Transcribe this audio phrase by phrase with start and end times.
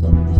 [0.00, 0.39] stop this.